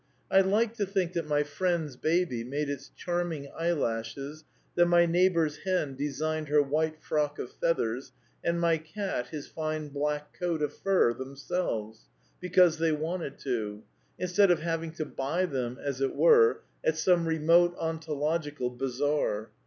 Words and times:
I 0.31 0.41
like 0.41 0.73
to 0.77 0.85
think 0.87 1.13
that 1.13 1.27
my 1.27 1.43
friend's 1.43 1.95
baby 1.95 2.43
made 2.43 2.71
its 2.71 2.89
charming 2.95 3.51
eyelashes, 3.55 4.43
that 4.73 4.87
my 4.87 5.05
neighbour's 5.05 5.57
hen 5.57 5.95
designed 5.95 6.47
her 6.47 6.59
white 6.63 6.99
frock 7.03 7.37
of 7.37 7.51
feathers, 7.51 8.11
and 8.43 8.59
my 8.59 8.79
cat 8.79 9.27
his 9.27 9.45
fine 9.45 9.89
black 9.89 10.33
coat 10.33 10.63
of 10.63 10.73
fur, 10.73 11.13
themselves; 11.13 12.05
because 12.39 12.79
they 12.79 12.91
wanted 12.91 13.37
to; 13.41 13.83
instead 14.17 14.49
of 14.49 14.61
having 14.61 14.91
to 14.93 15.05
buy 15.05 15.45
them, 15.45 15.77
as 15.79 16.01
it 16.01 16.15
were, 16.15 16.61
at 16.83 16.97
some 16.97 17.27
remote 17.27 17.75
ontological 17.77 18.71
bazaar. 18.71 19.51